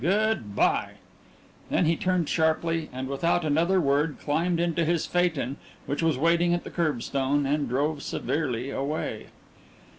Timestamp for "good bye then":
0.03-1.85